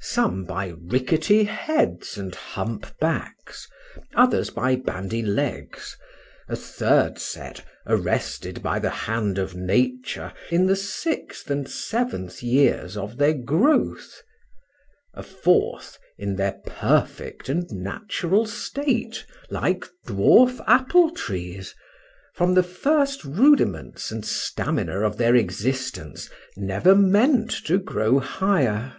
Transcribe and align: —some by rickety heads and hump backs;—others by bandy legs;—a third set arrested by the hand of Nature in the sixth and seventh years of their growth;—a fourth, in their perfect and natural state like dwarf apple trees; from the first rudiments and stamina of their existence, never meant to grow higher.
—some 0.00 0.46
by 0.46 0.68
rickety 0.84 1.44
heads 1.44 2.16
and 2.16 2.34
hump 2.34 2.86
backs;—others 2.98 4.48
by 4.48 4.74
bandy 4.74 5.20
legs;—a 5.22 6.56
third 6.56 7.18
set 7.18 7.62
arrested 7.86 8.62
by 8.62 8.78
the 8.78 8.88
hand 8.88 9.36
of 9.36 9.54
Nature 9.54 10.32
in 10.50 10.64
the 10.64 10.74
sixth 10.76 11.50
and 11.50 11.68
seventh 11.68 12.42
years 12.42 12.96
of 12.96 13.18
their 13.18 13.34
growth;—a 13.34 15.22
fourth, 15.22 15.98
in 16.16 16.36
their 16.36 16.58
perfect 16.64 17.50
and 17.50 17.70
natural 17.70 18.46
state 18.46 19.26
like 19.50 19.84
dwarf 20.06 20.58
apple 20.66 21.10
trees; 21.10 21.74
from 22.32 22.54
the 22.54 22.62
first 22.62 23.22
rudiments 23.26 24.10
and 24.10 24.24
stamina 24.24 25.00
of 25.00 25.18
their 25.18 25.34
existence, 25.36 26.30
never 26.56 26.94
meant 26.94 27.50
to 27.50 27.76
grow 27.76 28.18
higher. 28.18 28.94